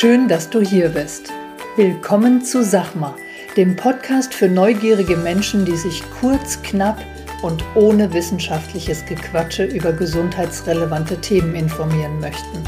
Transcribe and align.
Schön, 0.00 0.28
dass 0.28 0.48
du 0.48 0.62
hier 0.62 0.88
bist. 0.88 1.30
Willkommen 1.76 2.42
zu 2.42 2.64
Sachma, 2.64 3.14
dem 3.58 3.76
Podcast 3.76 4.32
für 4.32 4.48
neugierige 4.48 5.14
Menschen, 5.14 5.66
die 5.66 5.76
sich 5.76 6.02
kurz, 6.22 6.62
knapp 6.62 7.04
und 7.42 7.62
ohne 7.74 8.10
wissenschaftliches 8.10 9.04
Gequatsche 9.04 9.64
über 9.64 9.92
gesundheitsrelevante 9.92 11.20
Themen 11.20 11.54
informieren 11.54 12.18
möchten. 12.18 12.64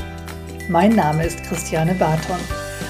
Mein 0.69 0.95
Name 0.95 1.25
ist 1.25 1.43
Christiane 1.45 1.95
Barton. 1.95 2.37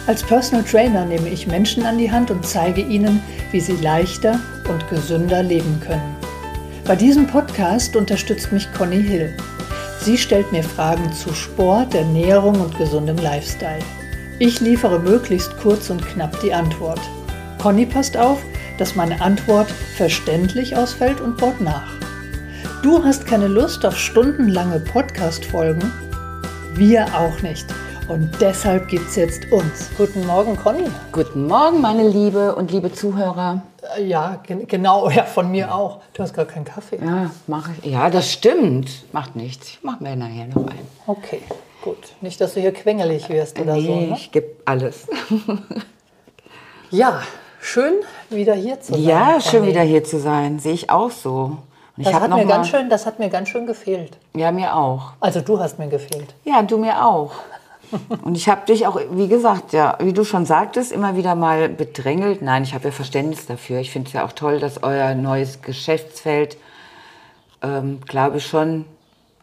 Als 0.08 0.24
Personal 0.24 0.64
Trainer 0.64 1.04
nehme 1.04 1.28
ich 1.28 1.46
Menschen 1.46 1.86
an 1.86 1.98
die 1.98 2.10
Hand 2.10 2.32
und 2.32 2.44
zeige 2.44 2.80
ihnen, 2.80 3.22
wie 3.52 3.60
sie 3.60 3.76
leichter 3.76 4.40
und 4.68 4.90
gesünder 4.90 5.44
leben 5.44 5.78
können. 5.78 6.16
Bei 6.84 6.96
diesem 6.96 7.28
Podcast 7.28 7.94
unterstützt 7.94 8.50
mich 8.50 8.66
Conny 8.72 9.04
Hill. 9.04 9.36
Sie 10.00 10.18
stellt 10.18 10.50
mir 10.50 10.64
Fragen 10.64 11.12
zu 11.12 11.32
Sport, 11.32 11.94
Ernährung 11.94 12.60
und 12.60 12.76
gesundem 12.76 13.18
Lifestyle. 13.18 13.84
Ich 14.44 14.58
liefere 14.58 14.98
möglichst 14.98 15.56
kurz 15.58 15.88
und 15.88 16.04
knapp 16.04 16.40
die 16.40 16.52
Antwort. 16.52 16.98
Conny 17.62 17.86
passt 17.86 18.16
auf, 18.16 18.42
dass 18.76 18.96
meine 18.96 19.20
Antwort 19.20 19.70
verständlich 19.70 20.76
ausfällt 20.76 21.20
und 21.20 21.36
baut 21.36 21.60
nach. 21.60 21.92
Du 22.82 23.04
hast 23.04 23.24
keine 23.24 23.46
Lust 23.46 23.86
auf 23.86 23.96
stundenlange 23.96 24.80
Podcast-Folgen? 24.80 25.92
Wir 26.74 27.06
auch 27.16 27.40
nicht. 27.42 27.66
Und 28.08 28.32
deshalb 28.40 28.88
gibt 28.88 29.08
es 29.10 29.14
jetzt 29.14 29.44
uns. 29.52 29.88
Guten 29.96 30.26
Morgen, 30.26 30.56
Conny. 30.56 30.88
Guten 31.12 31.46
Morgen, 31.46 31.80
meine 31.80 32.08
Liebe 32.08 32.56
und 32.56 32.72
liebe 32.72 32.92
Zuhörer. 32.92 33.62
Äh, 33.96 34.08
Ja, 34.08 34.40
gen 34.42 34.66
genau, 34.66 35.08
ja, 35.14 35.22
von 35.22 35.52
mir 35.52 35.72
auch. 35.72 36.00
Du 36.14 36.22
hast 36.24 36.34
gar 36.34 36.46
keinen 36.46 36.64
Kaffee. 36.64 36.98
Ja, 37.00 37.30
mache 37.46 37.70
ich. 37.80 37.92
Ja, 37.92 38.10
das 38.10 38.32
stimmt. 38.32 39.04
Macht 39.12 39.36
nichts. 39.36 39.68
Ich 39.68 39.84
mache 39.84 40.02
mir 40.02 40.16
nachher 40.16 40.48
noch 40.48 40.66
einen. 40.66 40.88
Okay, 41.06 41.42
gut. 41.82 41.98
Nicht, 42.20 42.40
dass 42.40 42.54
du 42.54 42.60
hier 42.60 42.72
quengelig 42.72 43.28
wirst 43.28 43.58
oder 43.60 43.74
so. 43.74 43.80
nee, 43.80 44.06
Ne? 44.06 44.14
ich 44.16 44.32
gebe 44.32 44.48
alles. 44.64 45.06
Ja, 46.90 47.22
schön 47.60 47.94
wieder 48.30 48.54
hier 48.54 48.80
zu 48.80 48.92
sein. 48.92 49.02
ja, 49.02 49.40
schön 49.40 49.64
wieder 49.66 49.82
hier 49.82 50.04
zu 50.04 50.18
sein. 50.18 50.58
Sehe 50.58 50.72
ich 50.74 50.90
auch 50.90 51.10
so. 51.10 51.58
Und 51.96 52.06
Das 52.06 52.14
hat, 52.14 52.30
mir 52.30 52.46
ganz 52.46 52.68
schön, 52.68 52.88
das 52.88 53.04
hat 53.06 53.18
mir 53.18 53.28
ganz 53.28 53.48
schön 53.50 53.66
gefehlt. 53.66 54.16
Ja, 54.34 54.50
mir 54.50 54.74
auch. 54.74 55.12
Also 55.20 55.40
du 55.40 55.58
hast 55.58 55.78
mir 55.78 55.88
gefehlt. 55.88 56.34
Ja, 56.44 56.62
du 56.62 56.78
mir 56.78 57.04
auch. 57.04 57.32
Und 58.24 58.36
ich 58.36 58.48
habe 58.48 58.64
dich 58.64 58.86
auch, 58.86 58.98
wie 59.10 59.28
gesagt, 59.28 59.74
ja, 59.74 59.98
wie 60.00 60.14
du 60.14 60.24
schon 60.24 60.46
sagtest, 60.46 60.92
immer 60.92 61.14
wieder 61.16 61.34
mal 61.34 61.68
bedrängelt. 61.68 62.40
Nein, 62.40 62.62
ich 62.62 62.72
habe 62.72 62.84
ja 62.86 62.90
Verständnis 62.90 63.44
dafür. 63.44 63.80
Ich 63.80 63.90
finde 63.90 64.06
es 64.08 64.14
ja 64.14 64.24
auch 64.24 64.32
toll, 64.32 64.58
dass 64.58 64.82
euer 64.82 65.14
neues 65.14 65.60
Geschäftsfeld, 65.60 66.56
ähm, 67.62 68.00
glaube 68.06 68.38
ich, 68.38 68.46
schon 68.46 68.86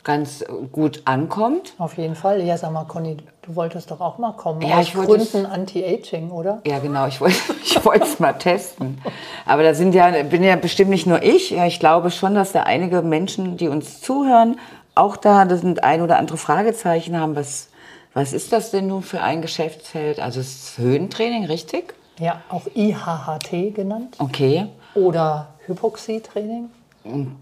ganz 0.04 0.44
gut 0.72 1.02
ankommt. 1.06 1.74
Auf 1.78 1.98
jeden 1.98 2.16
Fall. 2.16 2.42
Ja, 2.42 2.58
sag 2.58 2.72
mal, 2.72 2.86
Conny, 2.86 3.18
du 3.42 3.56
wolltest 3.56 3.92
doch 3.92 4.00
auch 4.00 4.18
mal 4.18 4.34
kommen. 4.34 4.62
Ja, 4.62 4.78
Aus 4.78 4.88
ich 4.88 4.96
wollte 4.96 5.18
Gründen 5.18 5.46
Anti-Aging, 5.46 6.32
oder? 6.32 6.62
Ja, 6.66 6.80
genau, 6.80 7.08
ich 7.08 7.20
wollte 7.22 7.38
ich 7.64 7.84
wollte 7.86 8.06
es 8.06 8.20
mal 8.20 8.34
testen. 8.34 9.02
Aber 9.46 9.64
da 9.64 9.74
sind 9.74 9.94
ja, 9.94 10.10
bin 10.24 10.44
ja 10.44 10.56
bestimmt 10.56 10.90
nicht 10.90 11.08
nur 11.08 11.22
ich. 11.22 11.52
Ja, 11.52 11.66
ich 11.66 11.80
glaube 11.80 12.12
schon, 12.12 12.36
dass 12.36 12.52
da 12.52 12.64
einige 12.64 13.02
Menschen, 13.02 13.58
die 13.58 13.68
uns 13.68 14.02
zuhören, 14.02 14.60
auch 14.96 15.18
da, 15.18 15.46
das 15.46 15.62
sind 15.62 15.84
ein 15.84 16.02
oder 16.02 16.18
andere 16.18 16.38
Fragezeichen 16.38 17.20
haben. 17.20 17.36
Was, 17.36 17.70
was 18.14 18.34
ist 18.34 18.52
das 18.52 18.72
denn 18.72 18.88
nun 18.88 19.04
für 19.04 19.22
ein 19.22 19.42
Geschäftsfeld? 19.42 20.20
Also 20.20 20.40
es 20.40 20.48
ist 20.48 20.78
Höhentraining, 20.78 21.46
richtig? 21.46 21.94
Ja, 22.20 22.42
auch 22.50 22.68
IHHT 22.76 23.74
genannt. 23.76 24.16
Okay. 24.20 24.68
Oder 24.94 25.48
Hypoxietraining. 25.68 26.70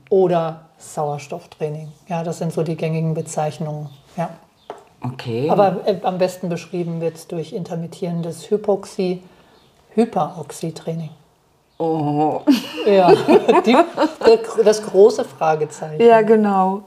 Oder 0.09 0.66
Sauerstofftraining. 0.77 1.91
Ja, 2.07 2.23
das 2.23 2.37
sind 2.37 2.53
so 2.53 2.63
die 2.63 2.75
gängigen 2.75 3.13
Bezeichnungen. 3.13 3.89
Ja. 4.15 4.29
Okay. 5.03 5.49
Aber 5.49 5.87
äh, 5.87 5.97
am 6.03 6.17
besten 6.17 6.49
beschrieben 6.49 7.01
wird 7.01 7.15
es 7.15 7.27
durch 7.27 7.53
intermittierendes 7.53 8.49
Hypoxie, 8.49 9.21
Hyperoxietraining. 9.93 11.09
oh. 11.77 12.41
Ja, 12.85 13.13
die, 13.65 13.77
das 14.63 14.83
große 14.83 15.25
Fragezeichen. 15.25 16.01
Ja, 16.01 16.21
genau. 16.21 16.83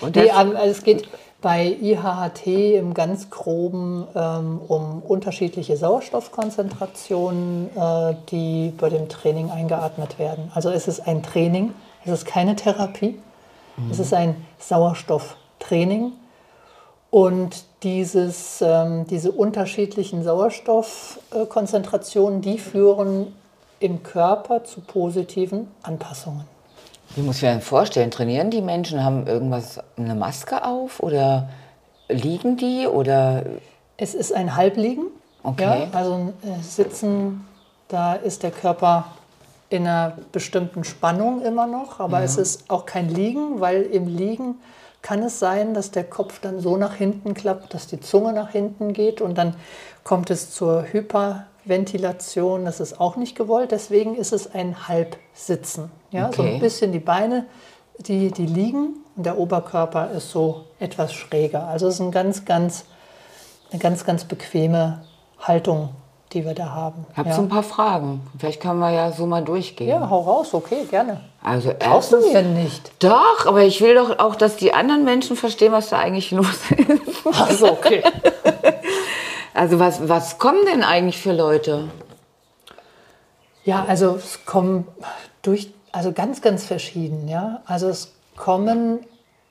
Und 0.00 0.16
das, 0.16 0.24
Nee, 0.24 0.30
ähm, 0.40 0.56
es 0.56 0.82
geht 0.82 1.08
bei 1.42 1.76
IHHT 1.80 2.46
im 2.46 2.94
ganz 2.94 3.30
groben 3.30 4.06
ähm, 4.14 4.60
um 4.66 5.02
unterschiedliche 5.02 5.76
Sauerstoffkonzentrationen, 5.76 7.68
äh, 7.76 8.14
die 8.30 8.72
bei 8.76 8.88
dem 8.88 9.08
Training 9.08 9.50
eingeatmet 9.50 10.18
werden. 10.18 10.50
Also 10.54 10.70
es 10.70 10.88
ist 10.88 11.06
ein 11.06 11.22
Training, 11.22 11.72
es 12.06 12.20
ist 12.20 12.26
keine 12.26 12.56
Therapie, 12.56 13.18
es 13.90 13.98
ist 13.98 14.14
ein 14.14 14.36
Sauerstofftraining. 14.58 16.12
Und 17.10 17.64
dieses, 17.82 18.62
ähm, 18.62 19.06
diese 19.06 19.32
unterschiedlichen 19.32 20.22
Sauerstoffkonzentrationen, 20.22 22.40
die 22.42 22.58
führen 22.58 23.34
im 23.80 24.02
Körper 24.02 24.64
zu 24.64 24.80
positiven 24.80 25.68
Anpassungen. 25.82 26.44
wie 27.14 27.20
muss 27.22 27.36
ich 27.36 27.42
mir 27.42 27.60
vorstellen? 27.60 28.10
Trainieren 28.10 28.50
die 28.50 28.62
Menschen, 28.62 29.04
haben 29.04 29.26
irgendwas, 29.26 29.78
eine 29.96 30.14
Maske 30.14 30.64
auf 30.64 31.00
oder 31.00 31.50
liegen 32.08 32.56
die 32.56 32.86
oder 32.86 33.44
Es 33.96 34.14
ist 34.14 34.32
ein 34.34 34.56
Halbliegen. 34.56 35.06
Okay. 35.42 35.62
Ja, 35.62 35.88
also 35.92 36.32
äh, 36.42 36.62
Sitzen, 36.62 37.46
da 37.88 38.14
ist 38.14 38.42
der 38.42 38.50
Körper 38.50 39.04
in 39.68 39.82
einer 39.86 40.16
bestimmten 40.32 40.84
Spannung 40.84 41.42
immer 41.42 41.66
noch, 41.66 41.98
aber 42.00 42.22
es 42.22 42.36
ist 42.36 42.70
auch 42.70 42.86
kein 42.86 43.08
Liegen, 43.08 43.60
weil 43.60 43.82
im 43.82 44.06
Liegen 44.06 44.56
kann 45.02 45.22
es 45.22 45.38
sein, 45.38 45.74
dass 45.74 45.90
der 45.90 46.04
Kopf 46.04 46.40
dann 46.40 46.60
so 46.60 46.76
nach 46.76 46.94
hinten 46.94 47.34
klappt, 47.34 47.74
dass 47.74 47.86
die 47.86 48.00
Zunge 48.00 48.32
nach 48.32 48.50
hinten 48.50 48.92
geht 48.92 49.20
und 49.20 49.36
dann 49.38 49.54
kommt 50.04 50.30
es 50.30 50.50
zur 50.50 50.84
Hyperventilation. 50.92 52.64
Das 52.64 52.80
ist 52.80 53.00
auch 53.00 53.16
nicht 53.16 53.36
gewollt, 53.36 53.70
deswegen 53.72 54.16
ist 54.16 54.32
es 54.32 54.52
ein 54.52 54.88
Halbsitzen. 54.88 55.90
Ja, 56.10 56.32
so 56.32 56.42
Okay. 56.42 56.54
ein 56.54 56.60
bisschen 56.60 56.92
die 56.92 56.98
Beine, 57.00 57.46
die, 57.98 58.30
die 58.30 58.46
liegen 58.46 58.96
und 59.16 59.26
der 59.26 59.38
Oberkörper 59.38 60.10
ist 60.10 60.30
so 60.30 60.64
etwas 60.78 61.12
schräger. 61.12 61.66
Also 61.68 61.88
es 61.88 61.94
ist 61.94 62.00
ein 62.00 62.10
ganz, 62.10 62.44
ganz 62.44 62.84
eine 63.70 63.80
ganz, 63.80 64.04
ganz 64.04 64.24
bequeme 64.24 65.02
Haltung, 65.40 65.90
die 66.32 66.44
wir 66.44 66.54
da 66.54 66.70
haben. 66.70 67.06
Ich 67.12 67.18
habe 67.18 67.28
ja. 67.28 67.34
so 67.34 67.42
ein 67.42 67.48
paar 67.48 67.62
Fragen. 67.62 68.20
Vielleicht 68.38 68.60
können 68.60 68.80
wir 68.80 68.90
ja 68.90 69.12
so 69.12 69.26
mal 69.26 69.42
durchgehen. 69.42 69.88
ja, 69.88 70.10
hau 70.10 70.20
raus, 70.20 70.52
okay, 70.54 70.84
gerne. 70.90 71.20
Also 71.42 71.72
Brauchst 71.78 72.12
du 72.12 72.16
erstens, 72.16 72.32
mir 72.32 72.42
nicht? 72.42 72.92
doch, 72.98 73.46
aber 73.46 73.62
ich 73.62 73.80
will 73.80 73.94
doch 73.94 74.18
auch, 74.18 74.34
dass 74.34 74.56
die 74.56 74.74
anderen 74.74 75.04
Menschen 75.04 75.36
verstehen, 75.36 75.72
was 75.72 75.90
da 75.90 75.98
eigentlich 75.98 76.32
los 76.32 76.70
ist. 76.70 77.26
Achso, 77.40 77.68
okay. 77.68 78.02
Also 79.54 79.78
was, 79.78 80.06
was 80.06 80.36
kommen 80.36 80.66
denn 80.66 80.82
eigentlich 80.84 81.16
für 81.16 81.32
Leute? 81.32 81.88
Ja, 83.64 83.86
also 83.88 84.16
es 84.16 84.44
kommen 84.44 84.86
durch, 85.40 85.70
also 85.92 86.12
ganz, 86.12 86.42
ganz 86.42 86.66
verschieden, 86.66 87.26
ja. 87.26 87.62
Also 87.64 87.88
es 87.88 88.12
kommen 88.36 89.00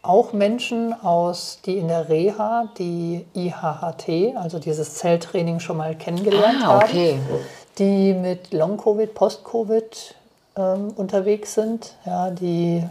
auch 0.07 0.33
Menschen 0.33 0.93
aus, 0.93 1.59
die 1.65 1.77
in 1.77 1.87
der 1.87 2.09
Reha 2.09 2.69
die 2.77 3.25
IHHT, 3.33 4.35
also 4.37 4.59
dieses 4.59 4.95
Zelltraining 4.95 5.59
schon 5.59 5.77
mal 5.77 5.95
kennengelernt 5.95 6.63
Ah, 6.63 6.77
okay. 6.77 7.13
haben, 7.13 7.39
die 7.77 8.13
mit 8.13 8.53
Long-Covid, 8.53 9.13
Post-Covid 9.13 10.15
ähm, 10.55 10.93
unterwegs 10.95 11.53
sind, 11.55 11.95
ja, 12.05 12.29
die, 12.31 12.83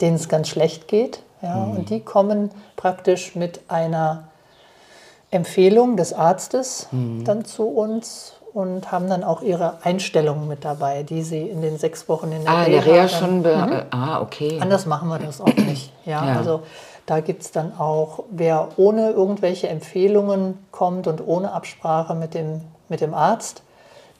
denen 0.00 0.16
es 0.16 0.28
ganz 0.28 0.48
schlecht 0.48 0.88
geht, 0.88 1.22
ja, 1.42 1.62
und 1.62 1.90
die 1.90 2.00
kommen 2.00 2.50
praktisch 2.76 3.34
mit 3.34 3.60
einer 3.68 4.24
Empfehlung 5.30 5.96
des 5.96 6.12
Arztes 6.12 6.88
dann 7.24 7.44
zu 7.44 7.64
uns 7.64 8.34
und 8.54 8.90
haben 8.90 9.08
dann 9.08 9.24
auch 9.24 9.42
ihre 9.42 9.78
Einstellungen 9.84 10.48
mit 10.48 10.64
dabei, 10.64 11.02
die 11.02 11.22
sie 11.22 11.42
in 11.42 11.60
den 11.60 11.78
sechs 11.78 12.08
Wochen 12.08 12.32
in 12.32 12.44
der 12.44 12.52
Ah, 12.52 12.64
der 12.64 12.84
Reha 12.84 12.94
Reha 12.94 13.08
schon. 13.08 13.42
Be 13.42 13.86
Ah, 13.90 14.20
okay. 14.22 14.58
Anders 14.60 14.86
machen 14.86 15.08
wir 15.08 15.18
das 15.18 15.40
auch 15.40 15.46
nicht. 15.54 15.92
Ja, 16.06 16.26
Ja. 16.26 16.36
Also 16.38 16.62
da 17.04 17.20
gibt 17.20 17.42
es 17.42 17.52
dann 17.52 17.78
auch, 17.78 18.24
wer 18.30 18.68
ohne 18.76 19.10
irgendwelche 19.10 19.68
Empfehlungen 19.68 20.58
kommt 20.72 21.06
und 21.06 21.26
ohne 21.26 21.52
Absprache 21.52 22.14
mit 22.14 22.34
dem, 22.34 22.60
mit 22.88 23.00
dem 23.00 23.14
Arzt, 23.14 23.62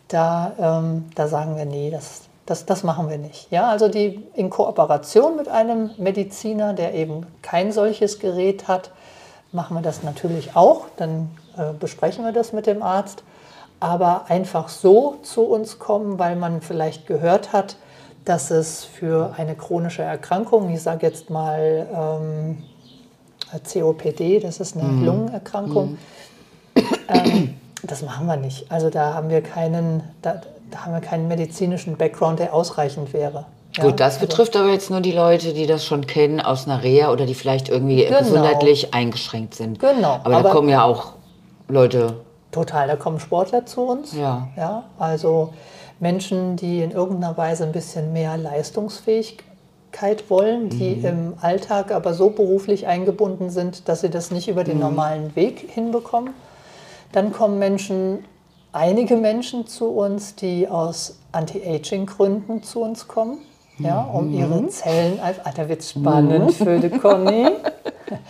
da, 0.09 0.53
ähm, 0.59 1.07
da 1.15 1.29
sagen 1.29 1.57
wir, 1.57 1.65
nee, 1.67 1.91
das, 1.91 2.23
das, 2.47 2.65
das 2.65 2.85
machen 2.85 3.11
wir 3.11 3.19
nicht. 3.19 3.51
Ja, 3.51 3.69
also 3.69 3.89
die 3.89 4.23
in 4.35 4.49
Kooperation 4.49 5.37
mit 5.37 5.49
einem 5.49 5.91
Mediziner, 5.99 6.73
der 6.73 6.95
eben 6.95 7.27
kein 7.43 7.73
solches 7.73 8.21
Gerät 8.21 8.69
hat, 8.69 8.91
machen 9.53 9.77
wir 9.77 9.83
das 9.83 10.03
natürlich 10.03 10.57
auch. 10.57 10.87
Dann 10.97 11.31
äh, 11.57 11.73
besprechen 11.79 12.25
wir 12.25 12.33
das 12.33 12.53
mit 12.53 12.67
dem 12.67 12.83
Arzt. 12.83 13.23
Aber 13.81 14.25
einfach 14.29 14.69
so 14.69 15.17
zu 15.23 15.43
uns 15.43 15.79
kommen, 15.79 16.19
weil 16.19 16.35
man 16.35 16.63
vielleicht 16.63 17.07
gehört 17.07 17.53
hat, 17.53 17.77
dass 18.25 18.51
es 18.51 18.85
für 18.85 19.35
eine 19.37 19.55
chronische 19.55 20.03
Erkrankung, 20.03 20.71
ich 20.71 20.83
sage 20.83 21.07
jetzt 21.07 21.31
mal 21.31 21.87
ähm, 21.95 22.59
COPD, 23.73 24.41
das 24.41 24.61
ist 24.61 24.77
eine 24.77 25.07
Lungenerkrankung, 25.07 25.97
ähm, 27.09 27.55
das 27.83 28.03
machen 28.03 28.27
wir 28.27 28.37
nicht. 28.37 28.71
Also 28.71 28.91
da 28.91 29.15
haben 29.15 29.31
wir 29.31 29.43
keinen, 29.43 30.03
da, 30.21 30.43
da 30.71 30.85
haben 30.85 30.93
wir 30.93 31.01
keinen 31.01 31.29
medizinischen 31.29 31.97
Background, 31.97 32.41
der 32.41 32.53
ausreichend 32.53 33.13
wäre. 33.13 33.47
Ja, 33.79 33.85
Gut, 33.85 34.01
das 34.01 34.15
also- 34.15 34.27
betrifft 34.27 34.57
aber 34.57 34.71
jetzt 34.71 34.91
nur 34.91 35.01
die 35.01 35.13
Leute, 35.13 35.53
die 35.55 35.67
das 35.67 35.85
schon 35.85 36.07
kennen 36.07 36.41
aus 36.41 36.67
einer 36.67 36.83
Reha 36.83 37.11
oder 37.13 37.27
die 37.27 37.35
vielleicht 37.35 37.69
irgendwie 37.69 38.05
Genau. 38.05 38.19
gesundheitlich 38.19 38.93
eingeschränkt 38.95 39.55
sind. 39.55 39.79
Genau, 39.79 40.21
Aber, 40.25 40.31
da 40.31 40.39
aber- 40.39 40.51
kommen 40.51 40.69
ja 40.69 40.85
auch 40.85 41.13
Leute. 41.69 42.15
Total, 42.51 42.89
da 42.89 42.97
kommen 42.97 43.21
Sportler 43.21 43.67
zu 43.67 43.83
uns. 43.83 44.13
Ja. 44.15 44.49
ja. 44.57 44.85
Also 44.99 45.53
Menschen, 46.01 46.57
die 46.57 46.83
in 46.83 46.91
irgendeiner 46.93 47.37
Weise 47.37 47.65
ein 47.65 47.73
bisschen 47.73 48.13
mehr 48.13 48.37
Leistungsfähigkeit 48.37 50.29
wollen, 50.31 50.69
die 50.71 50.97
Mhm. 50.97 51.05
im 51.05 51.35
Alltag 51.41 51.93
aber 51.93 52.15
so 52.15 52.31
beruflich 52.31 52.87
eingebunden 52.87 53.51
sind, 53.51 53.89
dass 53.89 54.01
sie 54.01 54.11
das 54.11 54.31
nicht 54.31 54.49
über 54.49 54.63
Mhm. 54.63 54.67
den 54.67 54.79
normalen 54.81 55.37
Weg 55.37 55.71
hinbekommen. 55.73 56.35
Dann 57.13 57.33
kommen 57.33 57.59
Menschen, 57.59 58.25
einige 58.73 59.17
Menschen 59.17 59.67
zu 59.67 59.89
uns, 59.91 60.35
die 60.35 60.69
aus 60.69 61.19
Anti-Aging-Gründen 61.33 62.63
zu 62.63 62.81
uns 62.83 63.09
kommen, 63.09 63.39
ja, 63.79 64.01
um 64.03 64.29
Mhm. 64.29 64.39
ihre 64.39 64.67
Zellen, 64.69 65.21
ah, 65.23 65.51
da 65.55 65.69
wird 65.69 65.81
es 65.81 65.91
spannend 65.91 66.53
für 66.55 66.79
die 66.79 66.91
Conny, 66.91 67.49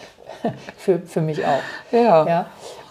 für, 0.76 0.98
für 1.00 1.20
mich 1.20 1.44
auch 1.44 1.60
Ja. 1.92 2.26
ja, 2.26 2.46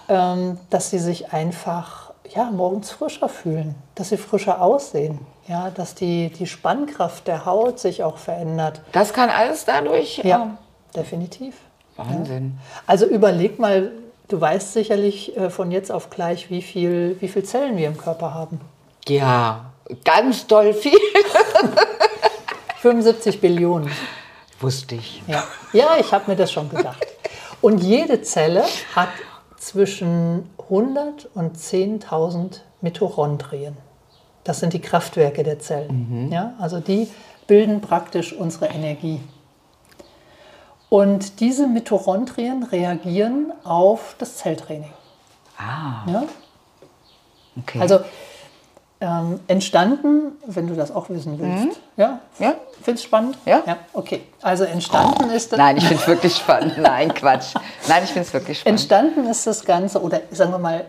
ähm, 0.10 0.58
dass 0.70 0.90
sie 0.90 1.00
sich 1.00 1.34
einfach 1.34 2.12
ja, 2.36 2.46
morgens 2.52 2.92
frischer 2.92 3.30
fühlen, 3.30 3.76
dass 3.96 4.10
sie 4.10 4.18
frischer 4.18 4.62
aussehen, 4.62 5.20
ja, 5.48 5.70
dass 5.70 5.96
die, 5.96 6.30
die 6.30 6.46
Spannkraft 6.46 7.28
der 7.28 7.46
Haut 7.46 7.80
sich 7.80 8.04
auch 8.04 8.18
verändert. 8.18 8.82
Das 8.92 9.14
kann 9.14 9.30
alles 9.30 9.64
dadurch. 9.66 10.18
Ja, 10.24 10.58
definitiv. 10.96 11.56
Wahnsinn. 11.96 12.58
Also 12.86 13.06
überleg 13.06 13.60
mal, 13.60 13.92
du 14.28 14.40
weißt 14.42 14.74
sicherlich 14.74 15.38
äh, 15.38 15.50
von 15.50 15.72
jetzt 15.72 15.92
auf 15.92 16.10
gleich, 16.10 16.50
wie 16.50 16.62
viel, 16.62 17.16
wie 17.22 17.28
viel 17.30 17.44
Zellen 17.44 17.78
wir 17.78 17.88
im 17.88 17.98
Körper 17.98 18.34
haben. 18.34 18.60
Ja, 19.08 19.72
ganz 20.04 20.46
doll 20.48 20.74
viel. 20.74 20.92
75 22.88 23.42
Billionen. 23.42 23.92
Wusste 24.62 24.96
ich. 24.96 25.22
Ja, 25.28 25.44
ja 25.74 25.98
ich 26.00 26.14
habe 26.14 26.32
mir 26.32 26.38
das 26.38 26.54
schon 26.54 26.70
gedacht. 26.70 27.06
Und 27.60 27.84
jede 27.84 28.22
Zelle 28.22 28.64
hat 28.96 29.10
zwischen 29.58 30.50
100 30.58 31.28
und 31.34 31.58
10.000 31.58 32.62
Mitochondrien. 32.80 33.76
Das 34.46 34.62
sind 34.62 34.72
die 34.72 34.80
Kraftwerke 34.80 35.44
der 35.44 35.60
Zellen. 35.60 36.30
Ja, 36.32 36.54
also 36.60 36.80
die 36.80 37.10
bilden 37.46 37.82
praktisch 37.82 38.32
unsere 38.32 38.68
Energie. 38.68 39.20
Und 40.88 41.42
diese 41.42 41.68
Mitochondrien 41.68 42.64
reagieren 42.64 43.52
auf 43.66 44.16
das 44.18 44.38
Zelltraining. 44.38 44.94
Ah, 45.58 46.10
Ja? 46.10 46.24
okay. 47.60 47.82
Also 47.82 48.00
ähm, 49.02 49.42
entstanden, 49.48 50.38
wenn 50.46 50.68
du 50.68 50.76
das 50.76 50.92
auch 50.92 51.10
wissen 51.10 51.38
willst. 51.38 51.80
Ja? 51.98 52.22
Ja. 52.40 52.56
Findest 52.88 53.04
du 53.04 53.08
spannend? 53.10 53.38
Ja. 53.44 53.64
ja. 53.68 53.78
Okay. 53.92 54.22
Also 54.42 54.64
entstanden 54.64 55.30
ist 55.32 55.52
das. 55.52 55.58
Nein, 55.58 55.76
ich 55.76 55.86
finde 55.86 56.02
es 56.02 56.08
wirklich 56.08 56.38
spannend. 56.38 56.78
Nein, 56.82 57.14
Quatsch. 57.14 57.54
Nein, 57.90 58.04
ich 58.06 58.12
finde 58.12 58.26
es 58.26 58.34
wirklich 58.34 58.60
spannend. 58.60 58.80
Entstanden 58.80 59.30
ist 59.30 59.46
das 59.46 59.66
Ganze, 59.66 60.02
oder 60.02 60.22
sagen 60.32 60.52
wir 60.52 60.58
mal, 60.58 60.86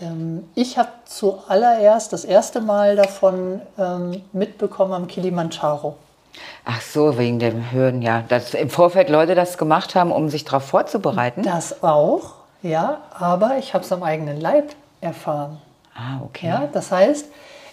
ähm, 0.00 0.48
ich 0.54 0.78
habe 0.78 0.88
zuallererst 1.04 2.14
das 2.14 2.24
erste 2.24 2.62
Mal 2.62 2.96
davon 2.96 3.60
ähm, 3.78 4.22
mitbekommen 4.32 4.94
am 4.94 5.06
Kilimanjaro. 5.06 5.96
Ach 6.64 6.80
so, 6.80 7.18
wegen 7.18 7.38
dem 7.38 7.70
Hören, 7.70 8.00
ja. 8.00 8.24
Dass 8.26 8.54
im 8.54 8.70
Vorfeld 8.70 9.10
Leute 9.10 9.34
das 9.34 9.58
gemacht 9.58 9.94
haben, 9.94 10.12
um 10.12 10.30
sich 10.30 10.44
darauf 10.44 10.64
vorzubereiten. 10.64 11.42
Das 11.42 11.82
auch, 11.82 12.36
ja, 12.62 13.02
aber 13.12 13.58
ich 13.58 13.74
habe 13.74 13.84
es 13.84 13.92
am 13.92 14.02
eigenen 14.02 14.40
Leib 14.40 14.74
erfahren. 15.02 15.60
Ah, 15.94 16.24
okay. 16.24 16.46
Ja, 16.46 16.68
das 16.72 16.90
heißt, 16.90 17.26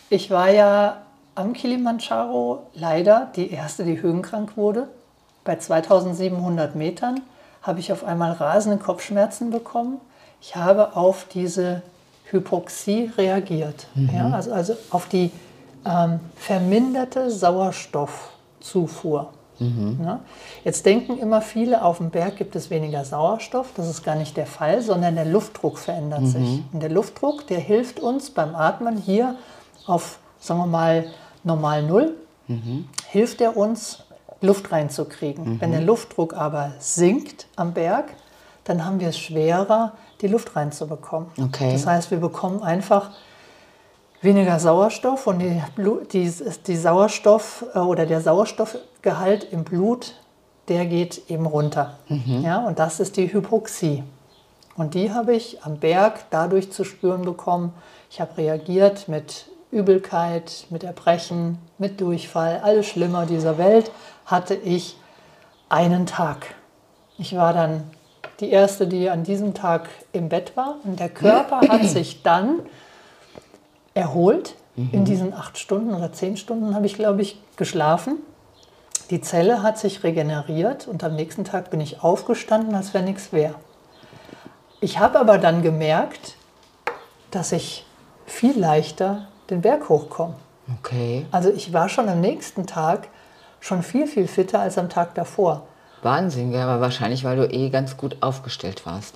ich 0.10 0.30
war 0.30 0.50
ja 0.50 0.98
am 1.42 1.54
Kilimanjaro 1.54 2.68
leider 2.74 3.32
die 3.36 3.52
erste, 3.52 3.84
die 3.84 4.02
höhenkrank 4.02 4.58
wurde. 4.58 4.88
Bei 5.44 5.56
2700 5.56 6.76
Metern 6.76 7.22
habe 7.62 7.80
ich 7.80 7.92
auf 7.92 8.04
einmal 8.04 8.32
rasende 8.34 8.78
Kopfschmerzen 8.78 9.52
bekommen. 9.52 10.00
Ich 10.42 10.56
habe 10.56 10.96
auf 10.96 11.28
diese 11.32 11.84
Hypoxie 12.26 13.12
reagiert, 13.18 13.88
ja, 13.96 14.30
also, 14.30 14.54
also 14.54 14.76
auf 14.90 15.10
die 15.10 15.32
ähm, 15.86 16.20
verminderte 16.38 17.30
Sauerstoffzufuhr. 17.30 19.34
Ja. 20.04 20.22
Jetzt 20.64 20.88
denken 20.88 21.20
immer 21.20 21.42
viele, 21.42 21.84
auf 21.84 21.98
dem 21.98 22.10
Berg 22.10 22.38
gibt 22.38 22.56
es 22.56 22.72
weniger 22.72 23.06
Sauerstoff. 23.06 23.68
Das 23.76 23.88
ist 23.88 24.04
gar 24.04 24.16
nicht 24.16 24.36
der 24.36 24.48
Fall, 24.48 24.82
sondern 24.82 25.14
der 25.16 25.26
Luftdruck 25.26 25.78
verändert 25.78 26.26
sich. 26.26 26.64
Und 26.74 26.82
der 26.82 26.90
Luftdruck, 26.90 27.46
der 27.46 27.60
hilft 27.60 28.00
uns 28.00 28.32
beim 28.32 28.56
Atmen 28.56 28.98
hier 28.98 29.36
auf, 29.86 30.18
sagen 30.40 30.62
wir 30.62 30.66
mal, 30.66 31.06
normal 31.44 31.84
Null, 31.84 32.16
hilft 33.08 33.42
er 33.42 33.56
uns, 33.56 34.04
Luft 34.42 34.72
reinzukriegen. 34.72 35.62
Wenn 35.62 35.72
der 35.72 35.82
Luftdruck 35.82 36.34
aber 36.34 36.74
sinkt 36.80 37.48
am 37.56 37.74
Berg, 37.74 38.14
dann 38.64 38.86
haben 38.86 39.00
wir 39.00 39.10
es 39.10 39.18
schwerer, 39.18 39.94
die 40.22 40.28
Luft 40.28 40.56
reinzubekommen. 40.56 41.30
Okay. 41.42 41.72
Das 41.72 41.86
heißt, 41.86 42.12
wir 42.12 42.20
bekommen 42.20 42.62
einfach 42.62 43.12
weniger 44.22 44.60
Sauerstoff 44.60 45.28
und 45.28 45.40
die, 45.40 45.62
die, 46.12 46.32
die 46.68 46.76
Sauerstoff 46.76 47.66
äh, 47.74 47.80
oder 47.80 48.06
der 48.06 48.22
Sauerstoffgehalt 48.22 49.52
im 49.52 49.64
Blut, 49.64 50.16
der 50.68 50.86
geht 50.86 51.30
eben 51.30 51.46
runter. 51.46 51.98
Ja, 52.44 52.60
und 52.60 52.80
das 52.80 53.00
ist 53.00 53.18
die 53.18 53.34
Hypoxie. 53.34 54.04
Und 54.78 54.94
die 54.94 55.12
habe 55.12 55.36
ich 55.36 55.64
am 55.64 55.78
Berg 55.78 56.26
dadurch 56.30 56.72
zu 56.72 56.84
spüren 56.84 57.24
bekommen. 57.24 57.74
Ich 58.10 58.22
habe 58.22 58.38
reagiert 58.38 59.08
mit 59.08 59.48
Übelkeit, 59.72 60.68
mit 60.70 60.84
Erbrechen, 60.84 61.58
mit 61.78 62.02
Durchfall, 62.02 62.60
alles 62.64 62.88
Schlimmer 62.88 63.26
dieser 63.26 63.58
Welt 63.58 63.92
hatte 64.26 64.56
ich 64.56 64.98
einen 65.70 66.06
Tag. 66.06 66.54
Ich 67.18 67.36
war 67.36 67.54
dann 67.54 67.84
die 68.40 68.50
erste, 68.50 68.88
die 68.88 69.10
an 69.10 69.24
diesem 69.24 69.54
Tag 69.54 69.90
im 70.12 70.30
Bett 70.30 70.58
war 70.58 70.76
und 70.84 71.00
der 71.00 71.10
Körper 71.10 71.62
hat 71.70 71.86
sich 71.86 72.24
dann 72.24 72.60
erholt. 73.94 74.56
In 74.94 75.04
diesen 75.04 75.34
acht 75.34 75.58
Stunden 75.58 75.94
oder 75.94 76.14
zehn 76.14 76.38
Stunden 76.38 76.74
habe 76.74 76.86
ich, 76.86 76.96
glaube 76.96 77.22
ich, 77.22 77.38
geschlafen. 77.58 78.18
Die 79.10 79.20
Zelle 79.20 79.64
hat 79.64 79.78
sich 79.78 80.04
regeneriert 80.04 80.88
und 80.88 81.04
am 81.04 81.16
nächsten 81.16 81.44
Tag 81.44 81.70
bin 81.70 81.82
ich 81.82 82.02
aufgestanden, 82.02 82.74
als 82.74 82.94
wäre 82.94 83.04
nichts 83.04 83.34
wäre. 83.34 83.56
Ich 84.80 84.98
habe 85.00 85.20
aber 85.20 85.38
dann 85.38 85.62
gemerkt, 85.62 86.36
dass 87.32 87.52
ich 87.52 87.86
viel 88.26 88.58
leichter 88.58 89.28
den 89.51 89.62
Berg 89.62 89.89
hochkomme. 89.89 90.36
Okay. 90.80 91.25
Also 91.31 91.50
ich 91.51 91.74
war 91.74 91.89
schon 91.89 92.07
am 92.09 92.21
nächsten 92.21 92.65
Tag 92.65 93.09
schon 93.59 93.83
viel, 93.83 94.07
viel 94.07 94.27
fitter 94.27 94.59
als 94.59 94.77
am 94.77 94.89
Tag 94.89 95.13
davor. 95.15 95.63
Wahnsinn, 96.01 96.51
ja, 96.51 96.63
aber 96.63 96.81
wahrscheinlich, 96.81 97.24
weil 97.24 97.36
du 97.38 97.45
eh 97.48 97.69
ganz 97.69 97.98
gut 97.98 98.18
aufgestellt 98.21 98.86
warst. 98.86 99.15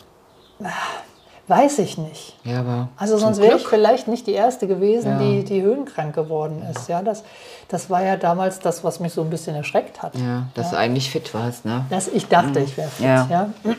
Weiß 1.48 1.78
ich 1.80 1.98
nicht. 1.98 2.36
Ja, 2.44 2.60
aber. 2.62 2.90
Also 2.98 3.18
sonst 3.18 3.40
wäre 3.40 3.58
ich 3.58 3.68
vielleicht 3.68 4.08
nicht 4.08 4.26
die 4.26 4.34
Erste 4.34 4.68
gewesen, 4.68 5.12
Ja. 5.12 5.20
die, 5.20 5.44
die 5.44 5.62
höhenkrank 5.62 6.14
geworden 6.16 6.64
ist. 6.72 6.90
Ja, 6.90 7.02
das, 7.04 7.24
das 7.68 7.90
war 7.90 8.04
ja 8.04 8.18
damals 8.18 8.60
das, 8.60 8.84
was 8.84 9.00
mich 9.00 9.14
so 9.14 9.22
ein 9.22 9.30
bisschen 9.30 9.56
erschreckt 9.56 10.02
hat. 10.02 10.16
Ja, 10.16 10.48
dass 10.56 10.72
du 10.72 10.78
eigentlich 10.78 11.10
fit 11.12 11.34
warst, 11.36 11.66
ne? 11.66 11.86
Dass 11.92 12.08
ich 12.08 12.28
dachte, 12.28 12.60
ich 12.60 12.76
wäre 12.78 12.90
fit. 12.90 13.06
Ja. 13.06 13.28
Ja. 13.30 13.50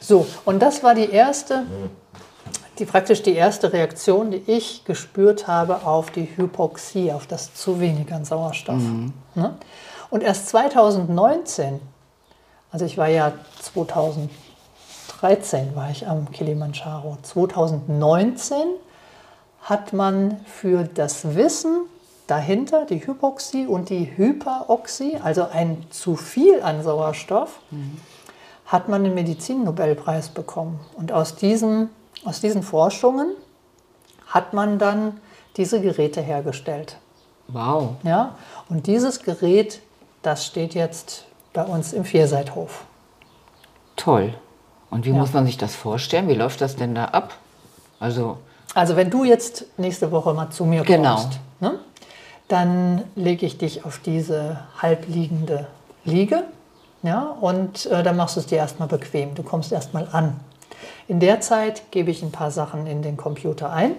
So, 0.00 0.26
und 0.44 0.60
das 0.60 0.82
war 0.82 0.94
die 0.94 1.08
erste, 1.08 1.62
die, 2.78 2.84
praktisch 2.84 3.22
die 3.22 3.34
erste 3.34 3.72
Reaktion, 3.72 4.30
die 4.30 4.42
ich 4.46 4.84
gespürt 4.84 5.46
habe 5.46 5.86
auf 5.86 6.10
die 6.10 6.28
Hypoxie, 6.36 7.12
auf 7.12 7.26
das 7.26 7.54
zu 7.54 7.80
wenig 7.80 8.12
an 8.12 8.24
Sauerstoff. 8.24 8.82
Ne? 9.34 9.54
Und 10.10 10.22
erst 10.22 10.48
2019, 10.48 11.80
also 12.70 12.84
ich 12.84 12.98
war 12.98 13.08
ja 13.08 13.32
2013 13.60 15.74
war 15.74 15.90
ich 15.90 16.06
am 16.06 16.30
Kilimanjaro, 16.30 17.18
2019 17.22 18.56
hat 19.62 19.92
man 19.92 20.40
für 20.44 20.84
das 20.84 21.34
Wissen 21.34 21.86
dahinter, 22.26 22.86
die 22.86 23.06
Hypoxie 23.06 23.66
und 23.66 23.90
die 23.90 24.16
Hyperoxie, 24.16 25.18
also 25.22 25.46
ein 25.50 25.84
zu 25.90 26.16
viel 26.16 26.62
an 26.62 26.82
Sauerstoff, 26.82 27.60
hat 28.66 28.88
man 28.88 29.04
den 29.04 29.14
Medizinnobelpreis 29.14 30.30
bekommen. 30.30 30.80
Und 30.94 31.12
aus 31.12 31.36
diesen, 31.36 31.90
aus 32.24 32.40
diesen 32.40 32.62
Forschungen 32.62 33.34
hat 34.26 34.52
man 34.52 34.78
dann 34.78 35.20
diese 35.56 35.80
Geräte 35.80 36.20
hergestellt. 36.20 36.96
Wow. 37.48 37.90
Ja? 38.02 38.34
Und 38.68 38.86
dieses 38.86 39.22
Gerät, 39.22 39.80
das 40.22 40.46
steht 40.46 40.74
jetzt 40.74 41.24
bei 41.52 41.62
uns 41.62 41.92
im 41.92 42.04
Vierseithof. 42.04 42.84
Toll. 43.96 44.34
Und 44.90 45.04
wie 45.04 45.10
Ja. 45.10 45.16
muss 45.16 45.32
man 45.32 45.46
sich 45.46 45.56
das 45.56 45.74
vorstellen? 45.74 46.28
Wie 46.28 46.34
läuft 46.34 46.60
das 46.60 46.76
denn 46.76 46.94
da 46.94 47.06
ab? 47.06 47.34
Also, 48.00 48.38
Also 48.74 48.96
wenn 48.96 49.08
du 49.10 49.22
jetzt 49.24 49.66
nächste 49.76 50.10
Woche 50.10 50.34
mal 50.34 50.50
zu 50.50 50.64
mir 50.64 50.82
Genau. 50.82 51.14
kommst, 51.14 51.38
ne, 51.60 51.78
dann 52.48 53.04
lege 53.14 53.46
ich 53.46 53.56
dich 53.56 53.84
auf 53.84 54.00
diese 54.00 54.58
halbliegende 54.82 55.68
Liege 56.04 56.44
ja, 57.02 57.20
und 57.40 57.86
äh, 57.86 58.02
dann 58.02 58.16
machst 58.16 58.34
du 58.36 58.40
es 58.40 58.46
dir 58.46 58.58
erstmal 58.58 58.88
bequem. 58.88 59.34
Du 59.34 59.42
kommst 59.42 59.70
erstmal 59.70 60.08
an. 60.10 60.40
In 61.08 61.20
der 61.20 61.40
Zeit 61.40 61.90
gebe 61.90 62.10
ich 62.10 62.22
ein 62.22 62.32
paar 62.32 62.50
Sachen 62.50 62.86
in 62.86 63.02
den 63.02 63.16
Computer 63.16 63.70
ein, 63.70 63.94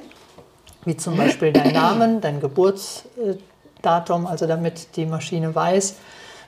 wie 0.85 0.97
zum 0.97 1.17
Beispiel 1.17 1.51
dein 1.53 1.73
Namen, 1.73 2.21
dein 2.21 2.39
Geburtsdatum, 2.39 4.25
also 4.25 4.47
damit 4.47 4.95
die 4.95 5.05
Maschine 5.05 5.53
weiß, 5.53 5.95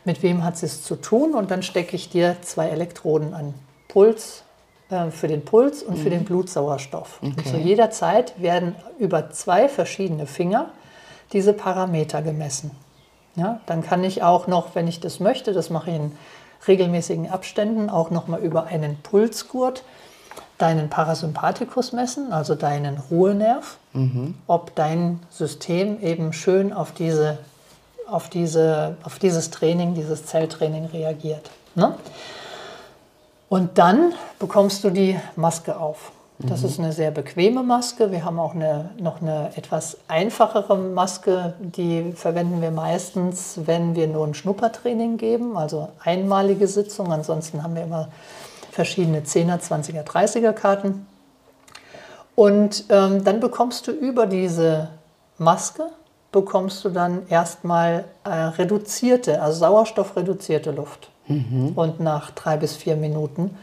mit 0.05 0.23
wem 0.23 0.43
hat 0.43 0.57
sie 0.57 0.65
es 0.67 0.83
zu 0.83 0.95
tun 0.95 1.33
und 1.33 1.51
dann 1.51 1.63
stecke 1.63 1.95
ich 1.95 2.09
dir 2.09 2.37
zwei 2.41 2.69
Elektroden 2.69 3.33
an 3.33 3.53
Puls 3.87 4.43
äh, 4.89 5.11
für 5.11 5.27
den 5.27 5.43
Puls 5.43 5.83
und 5.83 5.97
für 5.97 6.09
den 6.09 6.23
Blutsauerstoff. 6.23 7.21
Und 7.21 7.45
zu 7.45 7.57
jeder 7.57 7.91
Zeit 7.91 8.41
werden 8.41 8.75
über 8.99 9.29
zwei 9.31 9.67
verschiedene 9.67 10.25
Finger 10.25 10.69
diese 11.33 11.53
Parameter 11.53 12.21
gemessen. 12.21 12.71
Ja, 13.35 13.59
dann 13.65 13.83
kann 13.83 14.03
ich 14.03 14.23
auch 14.23 14.47
noch, 14.47 14.73
wenn 14.73 14.87
ich 14.87 14.99
das 14.99 15.19
möchte, 15.19 15.53
das 15.53 15.69
mache 15.69 15.91
ich 15.91 15.97
in 15.97 16.11
regelmäßigen 16.67 17.29
Abständen, 17.29 17.89
auch 17.89 18.09
noch 18.09 18.27
mal 18.27 18.39
über 18.39 18.65
einen 18.65 18.97
Pulsgurt 19.03 19.83
deinen 20.57 20.89
Parasympathikus 20.89 21.91
messen, 21.91 22.33
also 22.33 22.55
deinen 22.55 22.97
Ruhenerv, 23.11 23.77
ob 24.47 24.75
dein 24.75 25.19
System 25.29 26.01
eben 26.01 26.33
schön 26.33 26.73
auf, 26.73 26.91
diese, 26.91 27.37
auf, 28.09 28.29
diese, 28.29 28.97
auf 29.03 29.19
dieses 29.19 29.51
Training, 29.51 29.93
dieses 29.93 30.25
Zelltraining 30.25 30.85
reagiert. 30.85 31.49
Ne? 31.75 31.95
Und 33.49 33.77
dann 33.77 34.13
bekommst 34.39 34.83
du 34.83 34.89
die 34.89 35.19
Maske 35.35 35.79
auf. 35.79 36.11
Das 36.39 36.61
ist 36.61 36.77
eine 36.77 36.93
sehr 36.93 37.09
bequeme 37.09 37.63
Maske. 37.63 38.11
Wir 38.11 38.23
haben 38.23 38.39
auch 38.39 38.53
eine, 38.53 38.91
noch 38.99 39.21
eine 39.21 39.49
etwas 39.55 39.97
einfachere 40.07 40.77
Maske, 40.77 41.55
die 41.59 42.11
verwenden 42.11 42.61
wir 42.61 42.69
meistens, 42.69 43.59
wenn 43.65 43.95
wir 43.95 44.07
nur 44.07 44.27
ein 44.27 44.35
Schnuppertraining 44.35 45.17
geben, 45.17 45.57
also 45.57 45.89
einmalige 46.03 46.67
Sitzung. 46.67 47.11
Ansonsten 47.11 47.63
haben 47.63 47.73
wir 47.73 47.81
immer 47.81 48.09
verschiedene 48.77 49.21
10er, 49.21 49.59
20er, 49.59 50.03
30er 50.03 50.53
Karten. 50.53 51.07
Und 52.35 52.83
ähm, 52.89 53.23
dann 53.23 53.39
bekommst 53.39 53.87
du 53.87 53.91
über 53.91 54.27
diese 54.27 54.89
Maske, 55.39 55.87
bekommst 56.31 56.85
du 56.85 56.89
dann 56.89 57.27
erstmal 57.27 58.05
äh, 58.23 58.29
reduzierte, 58.29 59.41
also 59.41 59.57
sauerstoffreduzierte 59.57 60.69
Luft. 60.69 61.09
Und 61.75 61.99
nach 61.99 62.29
drei 62.31 62.55
bis 62.55 62.75
vier 62.75 62.95
Minuten 62.95 63.57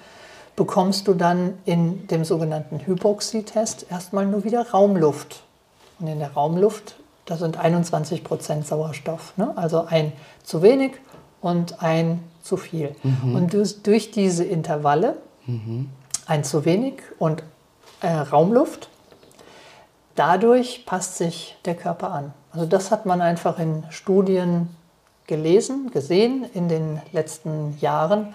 bekommst 0.56 1.06
du 1.06 1.14
dann 1.14 1.54
in 1.64 2.08
dem 2.08 2.24
sogenannten 2.24 2.80
Hypoxie-Test 2.84 3.86
erstmal 3.90 4.26
nur 4.26 4.42
wieder 4.42 4.68
Raumluft. 4.68 5.44
Und 6.00 6.08
in 6.08 6.18
der 6.18 6.32
Raumluft, 6.32 6.96
da 7.24 7.36
sind 7.36 7.56
21 7.56 8.24
Prozent 8.24 8.66
Sauerstoff. 8.66 9.32
Ne? 9.36 9.52
Also 9.56 9.86
ein 9.86 10.12
zu 10.42 10.60
wenig 10.60 10.94
und 11.40 11.80
ein 11.82 12.20
zu 12.44 12.56
viel. 12.56 12.94
Und 13.34 13.54
durch, 13.54 13.82
durch 13.82 14.10
diese 14.10 14.44
Intervalle, 14.44 15.16
ein 16.26 16.44
zu 16.44 16.64
wenig 16.64 17.02
und 17.18 17.42
äh, 18.00 18.12
Raumluft, 18.12 18.88
dadurch 20.14 20.84
passt 20.86 21.16
sich 21.16 21.56
der 21.64 21.74
Körper 21.74 22.12
an. 22.12 22.32
Also 22.52 22.66
das 22.66 22.90
hat 22.90 23.06
man 23.06 23.20
einfach 23.20 23.58
in 23.58 23.84
Studien 23.90 24.68
gelesen, 25.26 25.90
gesehen 25.90 26.44
in 26.54 26.68
den 26.68 27.00
letzten 27.12 27.76
Jahren, 27.80 28.34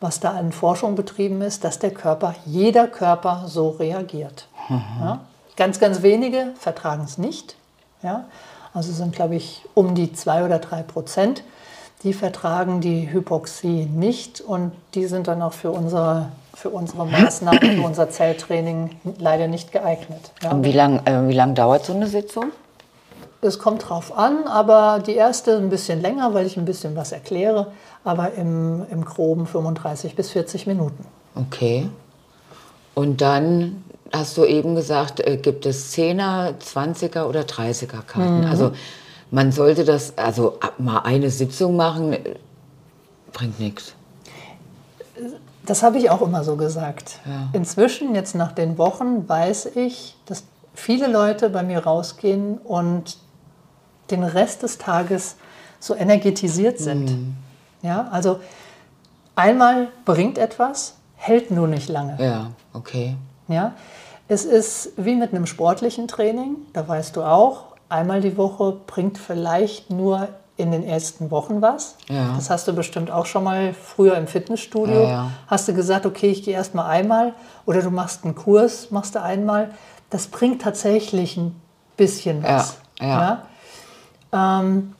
was 0.00 0.20
da 0.20 0.32
an 0.32 0.52
Forschung 0.52 0.96
betrieben 0.96 1.40
ist, 1.40 1.64
dass 1.64 1.78
der 1.78 1.92
Körper, 1.92 2.34
jeder 2.44 2.88
Körper 2.88 3.44
so 3.46 3.70
reagiert. 3.70 4.48
Ja? 4.68 5.20
Ganz, 5.56 5.78
ganz 5.78 6.02
wenige 6.02 6.52
vertragen 6.58 7.04
es 7.04 7.18
nicht. 7.18 7.56
Ja? 8.02 8.26
Also 8.74 8.92
sind, 8.92 9.14
glaube 9.14 9.36
ich, 9.36 9.64
um 9.74 9.94
die 9.94 10.12
zwei 10.12 10.44
oder 10.44 10.58
drei 10.58 10.82
Prozent, 10.82 11.44
die 12.02 12.12
vertragen 12.12 12.80
die 12.80 13.10
Hypoxie 13.10 13.86
nicht 13.86 14.40
und 14.40 14.72
die 14.94 15.06
sind 15.06 15.26
dann 15.26 15.40
auch 15.40 15.54
für 15.54 15.70
unsere, 15.70 16.30
für 16.54 16.70
unsere 16.70 17.06
Maßnahmen, 17.06 17.76
für 17.76 17.82
unser 17.82 18.10
Zelltraining 18.10 18.90
leider 19.18 19.48
nicht 19.48 19.72
geeignet. 19.72 20.32
Ja? 20.42 20.50
Und 20.50 20.64
wie 20.64 20.72
lange 20.72 21.00
äh, 21.06 21.28
wie 21.28 21.34
lang 21.34 21.54
dauert 21.54 21.86
so 21.86 21.94
eine 21.94 22.06
Sitzung? 22.06 22.52
Es 23.40 23.58
kommt 23.58 23.88
drauf 23.88 24.16
an, 24.16 24.46
aber 24.46 25.02
die 25.06 25.14
erste 25.14 25.56
ein 25.56 25.68
bisschen 25.68 26.00
länger, 26.00 26.32
weil 26.32 26.46
ich 26.46 26.56
ein 26.56 26.64
bisschen 26.64 26.96
was 26.96 27.12
erkläre, 27.12 27.72
aber 28.02 28.32
im, 28.32 28.86
im 28.90 29.04
groben 29.04 29.46
35 29.46 30.16
bis 30.16 30.30
40 30.30 30.66
Minuten. 30.66 31.04
Okay. 31.34 31.88
Und 32.94 33.20
dann 33.20 33.84
hast 34.12 34.36
du 34.36 34.44
eben 34.44 34.74
gesagt, 34.74 35.20
äh, 35.20 35.36
gibt 35.36 35.66
es 35.66 35.94
10er, 35.94 36.54
20er 36.58 37.24
oder 37.24 37.42
30er 37.42 38.02
Karten. 38.06 38.44
Also 38.44 38.72
man 39.30 39.52
sollte 39.52 39.84
das, 39.84 40.16
also 40.16 40.58
mal 40.78 41.00
eine 41.00 41.30
Sitzung 41.30 41.76
machen, 41.76 42.16
bringt 43.32 43.58
nichts. 43.58 43.94
Das 45.66 45.82
habe 45.82 45.98
ich 45.98 46.10
auch 46.10 46.20
immer 46.22 46.44
so 46.44 46.56
gesagt. 46.56 47.20
Ja. 47.24 47.48
Inzwischen, 47.52 48.14
jetzt 48.14 48.34
nach 48.34 48.52
den 48.52 48.76
Wochen, 48.78 49.28
weiß 49.28 49.66
ich, 49.76 50.16
dass 50.26 50.44
viele 50.74 51.06
Leute 51.06 51.48
bei 51.50 51.62
mir 51.62 51.80
rausgehen 51.80 52.58
und 52.58 53.16
den 54.10 54.22
Rest 54.22 54.62
des 54.62 54.78
Tages 54.78 55.36
so 55.80 55.94
energetisiert 55.94 56.78
sind. 56.78 57.34
Ja, 57.82 58.08
also 58.10 58.40
einmal 59.34 59.88
bringt 60.04 60.38
etwas, 60.38 60.94
hält 61.16 61.50
nur 61.50 61.68
nicht 61.68 61.88
lange. 61.88 62.16
Ja, 62.22 62.50
okay. 62.72 63.16
Ja? 63.48 63.74
Es 64.28 64.44
ist 64.44 64.92
wie 64.96 65.14
mit 65.14 65.34
einem 65.34 65.46
sportlichen 65.46 66.08
Training, 66.08 66.56
da 66.72 66.86
weißt 66.86 67.16
du 67.16 67.22
auch, 67.22 67.73
einmal 67.94 68.20
die 68.20 68.36
Woche 68.36 68.76
bringt 68.86 69.18
vielleicht 69.18 69.90
nur 69.90 70.28
in 70.56 70.70
den 70.70 70.84
ersten 70.84 71.30
Wochen 71.30 71.62
was. 71.62 71.96
Ja. 72.08 72.34
Das 72.36 72.48
hast 72.48 72.68
du 72.68 72.72
bestimmt 72.72 73.10
auch 73.10 73.26
schon 73.26 73.44
mal 73.44 73.74
früher 73.74 74.16
im 74.16 74.26
Fitnessstudio. 74.26 75.02
Ja, 75.02 75.08
ja. 75.08 75.30
Hast 75.48 75.66
du 75.66 75.74
gesagt, 75.74 76.06
okay, 76.06 76.30
ich 76.30 76.44
gehe 76.44 76.54
erst 76.54 76.74
mal 76.74 76.86
einmal 76.86 77.34
oder 77.66 77.82
du 77.82 77.90
machst 77.90 78.24
einen 78.24 78.34
Kurs, 78.34 78.90
machst 78.90 79.14
du 79.16 79.22
einmal. 79.22 79.70
Das 80.10 80.28
bringt 80.28 80.62
tatsächlich 80.62 81.36
ein 81.36 81.60
bisschen 81.96 82.42
was. 82.42 82.76
Ja? 83.00 83.42
Ähm, 84.32 84.94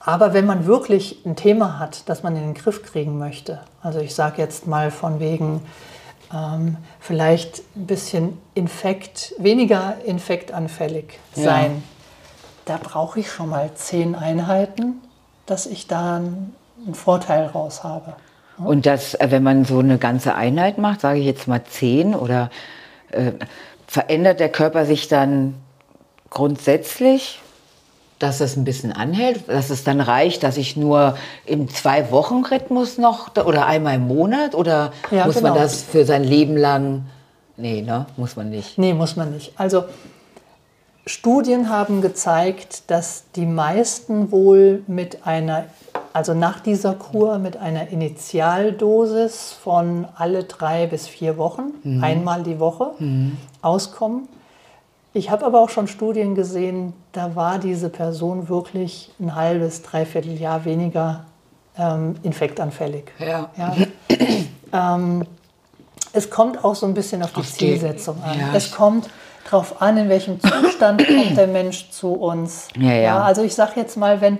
aber 0.00 0.34
wenn 0.34 0.46
man 0.46 0.66
wirklich 0.66 1.24
ein 1.24 1.36
Thema 1.36 1.78
hat, 1.78 2.08
das 2.08 2.24
man 2.24 2.34
in 2.34 2.42
den 2.42 2.54
Griff 2.54 2.82
kriegen 2.82 3.18
möchte, 3.18 3.60
also 3.82 4.00
ich 4.00 4.16
sage 4.16 4.42
jetzt 4.42 4.66
mal 4.66 4.90
von 4.90 5.20
wegen 5.20 5.62
ähm, 6.34 6.76
vielleicht 6.98 7.62
ein 7.76 7.86
bisschen 7.86 8.38
Infekt, 8.54 9.34
weniger 9.38 9.96
infektanfällig 10.04 11.20
sein, 11.34 11.84
da 12.72 12.78
brauche 12.82 13.20
ich 13.20 13.30
schon 13.30 13.50
mal 13.50 13.70
zehn 13.74 14.14
Einheiten, 14.14 14.94
dass 15.46 15.66
ich 15.66 15.86
da 15.86 16.16
einen 16.16 16.54
einen 16.84 16.94
Vorteil 16.94 17.46
raus 17.46 17.84
habe. 17.84 18.14
Und 18.58 18.86
das, 18.86 19.14
äh, 19.14 19.30
wenn 19.30 19.42
man 19.42 19.64
so 19.64 19.78
eine 19.78 19.98
ganze 19.98 20.34
Einheit 20.34 20.78
macht, 20.78 21.00
sage 21.00 21.18
ich 21.18 21.26
jetzt 21.26 21.48
mal 21.48 21.62
10 21.62 22.14
oder 22.14 22.50
äh, 23.10 23.32
verändert 23.86 24.40
der 24.40 24.48
Körper 24.48 24.84
sich 24.84 25.08
dann 25.08 25.54
grundsätzlich, 26.30 27.40
dass 28.18 28.40
es 28.40 28.56
ein 28.56 28.64
bisschen 28.64 28.92
anhält, 28.92 29.48
dass 29.48 29.70
es 29.70 29.84
dann 29.84 30.00
reicht, 30.00 30.42
dass 30.44 30.56
ich 30.56 30.76
nur 30.76 31.16
im 31.44 31.68
Zwei-Wochen-Rhythmus 31.68 32.98
noch 32.98 33.36
oder 33.36 33.66
einmal 33.66 33.96
im 33.96 34.06
Monat 34.06 34.54
oder 34.54 34.92
Ja, 35.10 35.26
muss 35.26 35.40
man 35.40 35.52
genau. 35.52 35.62
das 35.64 35.82
für 35.82 36.04
sein 36.04 36.24
Leben 36.24 36.56
lang? 36.56 37.06
Nee, 37.56 37.82
ne, 37.82 38.06
muss 38.16 38.36
man 38.36 38.50
nicht. 38.50 38.78
Nee, 38.78 38.94
muss 38.94 39.16
man 39.16 39.32
nicht. 39.32 39.52
Also 39.58 39.84
Studien 41.04 41.68
haben 41.68 42.00
gezeigt, 42.00 42.90
dass 42.90 43.24
die 43.34 43.46
meisten 43.46 44.30
wohl 44.30 44.82
mit 44.86 45.26
einer, 45.26 45.64
also 46.12 46.32
nach 46.32 46.60
dieser 46.60 46.94
Kur 46.94 47.38
mit 47.38 47.56
einer 47.56 47.88
Initialdosis 47.88 49.52
von 49.52 50.06
alle 50.14 50.44
drei 50.44 50.86
bis 50.86 51.08
vier 51.08 51.36
Wochen, 51.38 51.72
einmal 52.00 52.44
die 52.44 52.60
Woche, 52.60 52.92
auskommen. 53.62 54.28
Ich 55.12 55.30
habe 55.30 55.44
aber 55.44 55.60
auch 55.60 55.68
schon 55.68 55.88
Studien 55.88 56.34
gesehen, 56.34 56.94
da 57.12 57.34
war 57.34 57.58
diese 57.58 57.88
Person 57.88 58.48
wirklich 58.48 59.10
ein 59.20 59.34
halbes, 59.34 59.82
dreiviertel 59.82 60.40
Jahr 60.40 60.64
weniger 60.64 61.24
ähm, 61.76 62.14
infektanfällig. 62.22 63.04
Ja. 63.18 63.50
Ja. 63.56 63.76
ähm, 64.96 65.24
es 66.12 66.30
kommt 66.30 66.62
auch 66.64 66.74
so 66.74 66.86
ein 66.86 66.94
bisschen 66.94 67.22
auf 67.22 67.32
die 67.32 67.40
Auf 67.40 67.46
die- 67.52 67.58
Zielsetzung 67.58 68.22
an. 68.22 68.38
ja, 68.38 68.48
es 68.54 68.70
kommt 68.72 69.08
darauf 69.44 69.80
an, 69.82 69.96
in 69.96 70.08
welchem 70.08 70.40
Zustand 70.40 71.06
kommt 71.06 71.36
der 71.36 71.46
Mensch 71.46 71.90
zu 71.90 72.12
uns. 72.12 72.68
Ja, 72.78 72.92
ja. 72.92 73.22
also 73.22 73.42
ich 73.42 73.54
sage 73.54 73.72
jetzt 73.76 73.96
mal, 73.96 74.20
wenn, 74.20 74.38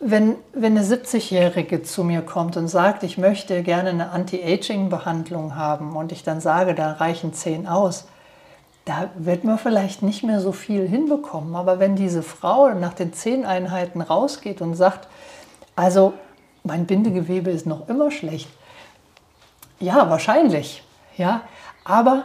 wenn, 0.00 0.36
wenn 0.52 0.76
eine 0.76 0.86
70-Jährige 0.86 1.82
zu 1.82 2.04
mir 2.04 2.22
kommt 2.22 2.56
und 2.56 2.68
sagt, 2.68 3.02
ich 3.02 3.18
möchte 3.18 3.62
gerne 3.62 3.90
eine 3.90 4.10
Anti-Aging-Behandlung 4.10 5.56
haben 5.56 5.96
und 5.96 6.12
ich 6.12 6.22
dann 6.22 6.40
sage, 6.40 6.74
da 6.74 6.92
reichen 6.92 7.32
10 7.32 7.66
aus, 7.66 8.06
da 8.84 9.08
wird 9.16 9.44
man 9.44 9.58
vielleicht 9.58 10.02
nicht 10.02 10.24
mehr 10.24 10.40
so 10.40 10.52
viel 10.52 10.86
hinbekommen. 10.86 11.56
Aber 11.56 11.78
wenn 11.78 11.96
diese 11.96 12.22
Frau 12.22 12.68
nach 12.74 12.92
den 12.94 13.12
10 13.14 13.46
Einheiten 13.46 14.00
rausgeht 14.02 14.60
und 14.60 14.74
sagt, 14.74 15.08
also 15.74 16.12
mein 16.64 16.86
Bindegewebe 16.86 17.50
ist 17.50 17.66
noch 17.66 17.88
immer 17.88 18.10
schlecht, 18.10 18.48
ja, 19.84 20.08
wahrscheinlich. 20.10 20.82
Ja, 21.16 21.42
aber 21.84 22.24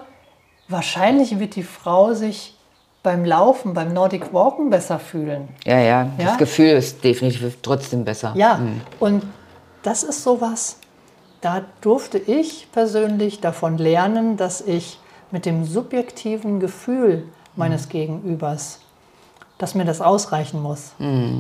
wahrscheinlich 0.68 1.40
wird 1.40 1.56
die 1.56 1.64
Frau 1.64 2.14
sich 2.14 2.56
beim 3.04 3.24
Laufen, 3.24 3.74
beim 3.74 3.94
Nordic 3.94 4.34
Walken 4.34 4.70
besser 4.70 5.00
fühlen. 5.00 5.48
Ja, 5.66 5.80
ja, 5.80 6.04
Ja? 6.18 6.26
das 6.26 6.38
Gefühl 6.38 6.70
ist 6.70 7.04
definitiv 7.04 7.58
trotzdem 7.62 8.04
besser. 8.04 8.34
Ja, 8.36 8.60
und 9.00 9.24
das 9.84 10.04
ist 10.04 10.24
sowas, 10.24 10.78
da 11.42 11.64
durfte 11.82 12.18
ich 12.18 12.68
persönlich 12.72 13.40
davon 13.40 13.78
lernen, 13.78 14.36
dass 14.36 14.62
ich 14.62 15.00
mit 15.32 15.46
dem 15.46 15.64
subjektiven 15.66 16.60
Gefühl 16.60 17.24
meines 17.56 17.88
Gegenübers, 17.90 18.80
dass 19.58 19.76
mir 19.76 19.86
das 19.86 20.02
ausreichen 20.02 20.62
muss. 20.62 20.92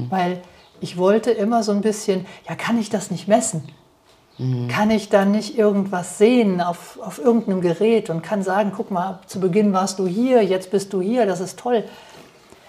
Weil 0.09 0.41
ich 0.79 0.97
wollte 0.97 1.31
immer 1.31 1.63
so 1.63 1.71
ein 1.73 1.81
bisschen, 1.81 2.25
ja, 2.47 2.55
kann 2.55 2.79
ich 2.79 2.89
das 2.89 3.11
nicht 3.11 3.27
messen? 3.27 3.67
Kann 4.69 4.89
ich 4.89 5.09
da 5.09 5.25
nicht 5.25 5.57
irgendwas 5.57 6.17
sehen 6.17 6.61
auf, 6.61 6.97
auf 7.01 7.19
irgendeinem 7.19 7.59
Gerät 7.59 8.09
und 8.09 8.21
kann 8.21 8.41
sagen, 8.41 8.71
guck 8.73 8.89
mal, 8.89 9.19
zu 9.27 9.41
Beginn 9.41 9.73
warst 9.73 9.99
du 9.99 10.07
hier, 10.07 10.41
jetzt 10.43 10.71
bist 10.71 10.93
du 10.93 11.01
hier, 11.01 11.25
das 11.25 11.41
ist 11.41 11.59
toll. 11.59 11.83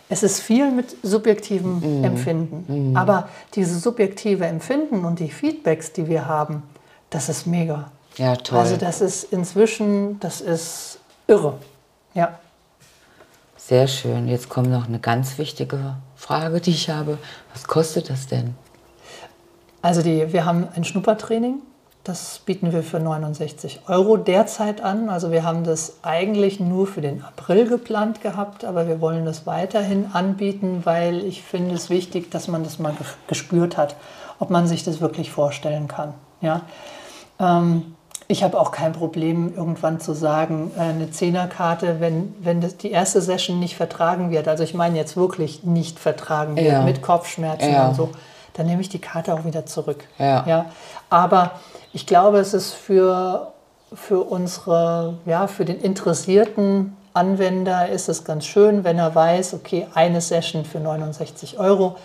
Es 0.08 0.24
ist 0.24 0.40
viel 0.40 0.72
mit 0.72 0.96
subjektivem 1.04 2.02
Empfinden. 2.02 2.96
Aber 2.96 3.28
dieses 3.54 3.82
subjektive 3.82 4.46
Empfinden 4.46 5.04
und 5.04 5.20
die 5.20 5.30
Feedbacks, 5.30 5.92
die 5.92 6.08
wir 6.08 6.26
haben, 6.26 6.64
das 7.08 7.28
ist 7.28 7.46
mega. 7.46 7.92
Ja, 8.16 8.34
toll. 8.34 8.58
Also 8.58 8.76
das 8.76 9.00
ist 9.00 9.32
inzwischen, 9.32 10.18
das 10.18 10.40
ist 10.40 10.98
irre. 11.28 11.54
Ja. 12.14 12.40
Sehr 13.56 13.86
schön. 13.86 14.26
Jetzt 14.26 14.48
kommt 14.48 14.70
noch 14.70 14.88
eine 14.88 14.98
ganz 14.98 15.38
wichtige 15.38 15.94
Frage, 16.16 16.60
die 16.60 16.70
ich 16.70 16.90
habe. 16.90 17.18
Was 17.52 17.64
kostet 17.68 18.10
das 18.10 18.26
denn? 18.26 18.56
Also 19.82 20.02
die, 20.02 20.32
wir 20.32 20.44
haben 20.44 20.68
ein 20.74 20.84
Schnuppertraining. 20.84 21.60
Das 22.04 22.40
bieten 22.46 22.72
wir 22.72 22.82
für 22.82 22.98
69 22.98 23.82
Euro 23.86 24.16
derzeit 24.16 24.80
an. 24.82 25.10
Also 25.10 25.30
wir 25.32 25.44
haben 25.44 25.64
das 25.64 25.98
eigentlich 26.02 26.58
nur 26.58 26.86
für 26.86 27.02
den 27.02 27.22
April 27.22 27.68
geplant 27.68 28.22
gehabt, 28.22 28.64
aber 28.64 28.88
wir 28.88 29.00
wollen 29.02 29.26
das 29.26 29.46
weiterhin 29.46 30.06
anbieten, 30.12 30.80
weil 30.84 31.24
ich 31.24 31.42
finde 31.42 31.74
es 31.74 31.90
wichtig, 31.90 32.30
dass 32.30 32.48
man 32.48 32.64
das 32.64 32.78
mal 32.78 32.92
ge- 32.92 33.06
gespürt 33.26 33.76
hat, 33.76 33.96
ob 34.38 34.48
man 34.48 34.66
sich 34.66 34.82
das 34.82 35.02
wirklich 35.02 35.30
vorstellen 35.30 35.88
kann. 35.88 36.14
Ja? 36.40 36.62
Ähm, 37.38 37.94
ich 38.28 38.44
habe 38.44 38.58
auch 38.58 38.70
kein 38.70 38.92
Problem, 38.92 39.52
irgendwann 39.54 40.00
zu 40.00 40.14
sagen, 40.14 40.70
äh, 40.78 40.80
eine 40.80 41.10
Zehnerkarte, 41.10 41.96
wenn, 42.00 42.34
wenn 42.40 42.62
das 42.62 42.78
die 42.78 42.90
erste 42.92 43.20
Session 43.20 43.58
nicht 43.60 43.76
vertragen 43.76 44.30
wird, 44.30 44.48
also 44.48 44.64
ich 44.64 44.72
meine 44.72 44.96
jetzt 44.96 45.18
wirklich 45.18 45.64
nicht 45.64 45.98
vertragen 45.98 46.56
wird, 46.56 46.66
Ja. 46.66 46.82
mit 46.82 47.02
Kopfschmerzen 47.02 47.72
Ja. 47.72 47.88
und 47.88 47.94
so, 47.94 48.08
dann 48.54 48.66
nehme 48.66 48.80
ich 48.80 48.88
die 48.88 49.00
Karte 49.00 49.34
auch 49.34 49.44
wieder 49.44 49.66
zurück. 49.66 50.04
Ja. 50.18 50.44
Ja, 50.46 50.66
aber 51.08 51.52
ich 51.92 52.06
glaube, 52.06 52.38
es 52.38 52.54
ist 52.54 52.72
für, 52.72 53.52
für 53.92 54.20
unsere, 54.20 55.18
ja, 55.26 55.46
für 55.46 55.64
den 55.64 55.80
interessierten 55.80 56.96
Anwender 57.12 57.88
ist 57.88 58.08
es 58.08 58.24
ganz 58.24 58.46
schön, 58.46 58.84
wenn 58.84 58.98
er 58.98 59.14
weiß, 59.14 59.54
okay, 59.54 59.86
eine 59.94 60.20
Session 60.20 60.64
für 60.64 60.78
69 60.78 61.58
Euro, 61.58 61.96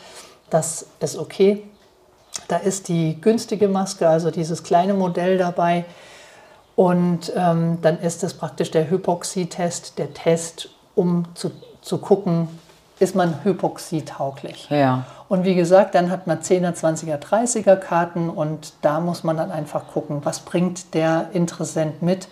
das 0.50 0.88
ist 1.00 1.18
okay. 1.18 1.64
Da 2.48 2.58
ist 2.58 2.88
die 2.88 3.20
günstige 3.22 3.68
Maske, 3.68 4.08
also 4.08 4.32
dieses 4.32 4.64
kleine 4.64 4.94
Modell 4.94 5.38
dabei. 5.38 5.86
Und 6.76 7.32
ähm, 7.36 7.80
dann 7.82 8.00
ist 8.00 8.24
es 8.24 8.34
praktisch 8.34 8.72
der 8.72 8.90
Hypoxie-Test, 8.90 9.98
der 9.98 10.14
Test, 10.14 10.70
um 10.94 11.26
zu, 11.36 11.52
zu 11.82 12.00
gucken, 12.00 12.48
ist 13.00 13.16
man 13.16 13.44
hypoxietauglich. 13.44 14.70
Ja. 14.70 15.04
Und 15.28 15.44
wie 15.44 15.56
gesagt, 15.56 15.96
dann 15.96 16.10
hat 16.12 16.28
man 16.28 16.40
10er, 16.40 16.74
20er, 16.74 17.18
30er 17.18 17.76
Karten 17.76 18.30
und 18.30 18.74
da 18.82 19.00
muss 19.00 19.24
man 19.24 19.38
dann 19.38 19.52
einfach 19.52 19.88
gucken, 19.88 20.22
was 20.24 20.40
bringt 20.40 20.94
der 20.94 21.28
Interessent 21.34 22.02
mit, 22.02 22.28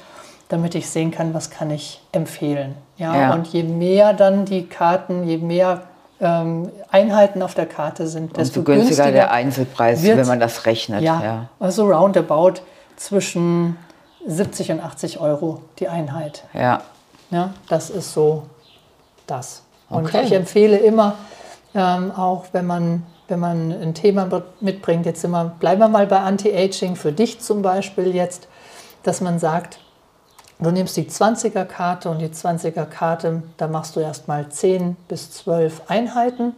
damit 0.50 0.76
ich 0.76 0.90
sehen 0.90 1.12
kann, 1.12 1.34
was 1.34 1.50
kann 1.50 1.72
ich 1.72 2.02
empfehlen. 2.12 2.76
Ja, 2.98 3.16
Ja. 3.20 3.34
und 3.34 3.48
je 3.48 3.64
mehr 3.64 4.14
dann 4.14 4.46
die 4.46 4.68
Karten, 4.68 5.24
je 5.28 5.38
mehr 5.38 5.82
ähm, 6.22 6.70
Einheiten 6.92 7.42
auf 7.42 7.54
der 7.56 7.66
Karte 7.66 8.08
sind, 8.08 8.38
desto 8.38 8.62
Desto 8.62 8.64
günstiger 8.64 9.12
der 9.12 9.32
Einzelpreis, 9.32 10.04
wird- 10.04 10.18
wenn 10.18 10.28
man 10.28 10.40
das 10.40 10.66
rechnet. 10.66 11.02
ja, 11.02 11.22
ja. 11.24 11.50
also 11.60 11.86
roundabout 11.92 12.62
zwischen 12.96 13.78
70 14.26 14.72
und 14.72 14.80
80 14.82 15.20
Euro 15.20 15.62
die 15.80 15.90
Einheit. 15.90 16.44
ja. 16.54 16.82
Ja, 17.32 17.50
das 17.68 17.90
ist 17.90 18.14
so 18.14 18.44
das. 19.26 19.64
Und 19.94 20.06
Okay. 20.06 20.24
ich 20.26 20.32
empfehle 20.34 20.78
immer, 20.78 21.16
ähm, 21.76 22.12
auch 22.12 22.46
wenn 22.52 22.66
man, 22.66 23.04
wenn 23.28 23.40
man 23.40 23.72
ein 23.72 23.94
Thema 23.94 24.28
mitbringt, 24.60 25.06
jetzt 25.06 25.26
wir, 25.28 25.56
bleiben 25.60 25.80
wir 25.80 25.88
mal 25.88 26.08
bei 26.08 26.20
Anti-Aging, 26.20 26.96
für 26.96 27.12
dich 27.12 27.40
zum 27.40 27.62
Beispiel 27.62 28.14
jetzt, 28.16 28.48
dass 29.04 29.22
man 29.22 29.40
sagt, 29.40 29.80
du 30.60 30.72
nimmst 30.72 30.96
die 30.98 31.06
20er-Karte 31.06 32.10
und 32.10 32.20
die 32.20 32.30
20er-Karte, 32.30 33.44
da 33.58 33.68
machst 33.68 33.96
du 33.96 34.00
erstmal 34.00 34.50
10 34.50 34.96
bis 35.08 35.32
12 35.32 35.84
Einheiten 35.88 36.56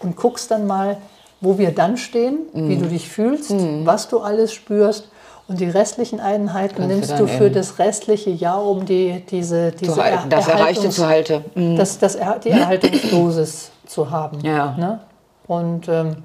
und 0.00 0.16
guckst 0.16 0.50
dann 0.50 0.66
mal, 0.66 0.98
wo 1.40 1.58
wir 1.58 1.72
dann 1.74 1.96
stehen, 1.96 2.38
wie 2.52 2.76
du 2.78 2.86
dich 2.86 3.08
fühlst, 3.08 3.52
was 3.84 4.08
du 4.08 4.20
alles 4.20 4.52
spürst. 4.52 5.08
Und 5.46 5.60
die 5.60 5.68
restlichen 5.68 6.20
Einheiten 6.20 6.76
Kannst 6.76 6.88
nimmst 6.88 7.18
du 7.18 7.26
für 7.26 7.50
das 7.50 7.78
restliche 7.78 8.30
Jahr, 8.30 8.64
um 8.64 8.86
die, 8.86 9.22
diese, 9.30 9.72
diese 9.72 10.02
halten, 10.02 10.30
das 10.30 10.48
Erreichte 10.48 10.88
zu 10.88 11.06
halten. 11.06 11.44
Mhm. 11.54 11.76
das, 11.76 11.98
das, 11.98 12.16
die 12.42 12.50
Erhaltungsdosis 12.50 13.70
zu 13.86 14.10
haben. 14.10 14.40
Ja. 14.40 14.74
Ne? 14.78 15.00
Und 15.46 15.88
ähm, 15.88 16.16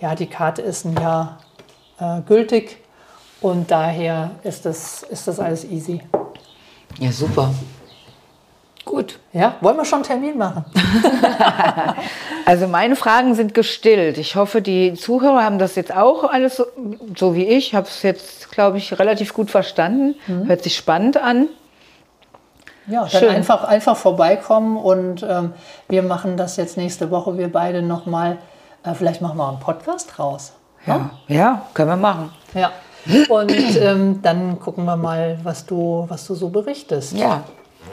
ja, 0.00 0.14
die 0.14 0.26
Karte 0.26 0.62
ist 0.62 0.86
ein 0.86 0.94
Jahr 0.94 1.38
äh, 2.00 2.22
gültig 2.22 2.78
und 3.42 3.70
daher 3.70 4.30
ist 4.42 4.64
das, 4.64 5.02
ist 5.02 5.28
das 5.28 5.38
alles 5.38 5.64
easy. 5.64 6.00
Ja, 6.98 7.12
super. 7.12 7.50
Ja, 9.32 9.54
wollen 9.60 9.76
wir 9.76 9.84
schon 9.84 9.98
einen 10.00 10.04
Termin 10.04 10.38
machen? 10.38 10.64
Also 12.44 12.66
meine 12.66 12.96
Fragen 12.96 13.36
sind 13.36 13.54
gestillt. 13.54 14.18
Ich 14.18 14.34
hoffe, 14.34 14.62
die 14.62 14.94
Zuhörer 14.94 15.44
haben 15.44 15.60
das 15.60 15.76
jetzt 15.76 15.94
auch 15.94 16.24
alles 16.24 16.56
so, 16.56 16.66
so 17.16 17.36
wie 17.36 17.46
ich. 17.46 17.76
Habe 17.76 17.86
es 17.86 18.02
jetzt, 18.02 18.50
glaube 18.50 18.78
ich, 18.78 18.98
relativ 18.98 19.32
gut 19.32 19.48
verstanden. 19.48 20.16
Hört 20.26 20.64
sich 20.64 20.76
spannend 20.76 21.16
an. 21.16 21.46
Ja, 22.88 23.02
dann 23.02 23.10
Schön. 23.10 23.28
einfach, 23.28 23.64
einfach 23.64 23.96
vorbeikommen 23.96 24.76
und 24.76 25.24
ähm, 25.28 25.52
wir 25.88 26.02
machen 26.02 26.36
das 26.36 26.56
jetzt 26.56 26.76
nächste 26.76 27.10
Woche, 27.12 27.38
wir 27.38 27.50
beide 27.50 27.80
nochmal. 27.80 28.38
Äh, 28.84 28.94
vielleicht 28.94 29.22
machen 29.22 29.36
wir 29.36 29.48
einen 29.48 29.60
Podcast 29.60 30.18
raus. 30.18 30.52
Ja, 30.86 31.10
ja 31.28 31.62
können 31.74 31.90
wir 31.90 31.96
machen. 31.96 32.32
Ja. 32.54 32.72
Und 33.28 33.52
ähm, 33.78 34.20
dann 34.22 34.58
gucken 34.58 34.84
wir 34.84 34.96
mal, 34.96 35.38
was 35.44 35.64
du, 35.64 36.06
was 36.08 36.26
du 36.26 36.34
so 36.34 36.48
berichtest. 36.48 37.12
Ja. 37.12 37.44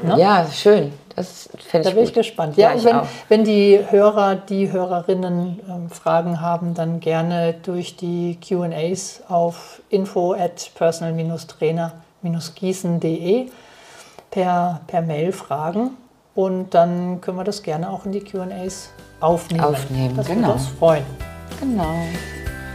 Ne? 0.03 0.19
Ja, 0.19 0.45
schön. 0.51 0.91
Das 1.15 1.49
fände 1.67 1.83
Da 1.83 1.89
ich 1.89 1.95
bin 1.95 2.03
gut. 2.05 2.09
ich 2.09 2.13
gespannt. 2.13 2.55
Ja, 2.57 2.69
Ja, 2.71 2.77
ich 2.77 2.85
wenn, 2.85 2.95
auch. 2.95 3.07
wenn 3.27 3.43
die 3.43 3.79
Hörer, 3.89 4.35
die 4.35 4.71
Hörerinnen 4.71 5.59
ähm, 5.67 5.89
Fragen 5.89 6.39
haben, 6.39 6.75
dann 6.75 6.99
gerne 7.01 7.55
durch 7.63 7.95
die 7.97 8.37
QAs 8.39 9.21
auf 9.27 9.81
info 9.89 10.33
at 10.33 10.71
personal-trainer-gießen.de 10.75 13.47
per, 14.31 14.79
per 14.87 15.01
Mail 15.01 15.31
fragen. 15.33 15.91
Und 16.35 16.73
dann 16.73 17.19
können 17.21 17.37
wir 17.37 17.43
das 17.43 17.63
gerne 17.63 17.89
auch 17.89 18.05
in 18.05 18.11
die 18.13 18.21
QAs 18.21 18.91
aufnehmen. 19.19 19.63
Aufnehmen, 19.63 20.15
das 20.15 20.27
genau. 20.27 20.41
würde 20.47 20.53
uns 20.53 20.67
freuen. 20.67 21.03
Genau. 21.59 21.95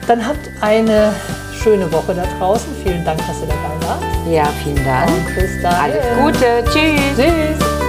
Dann 0.07 0.27
habt 0.27 0.51
eine 0.61 1.15
schöne 1.63 1.91
Woche 1.91 2.15
da 2.15 2.25
draußen. 2.39 2.69
Vielen 2.83 3.05
Dank, 3.05 3.19
dass 3.27 3.41
ihr 3.41 3.47
dabei 3.47 3.87
wart. 3.87 4.03
Ja, 4.31 4.45
vielen 4.63 4.85
Dank. 4.85 5.09
Und 5.11 5.35
bis 5.35 5.63
dahin. 5.63 5.93
Alles 5.93 6.05
Gute. 6.21 6.65
Tschüss. 6.71 7.17
Tschüss. 7.17 7.84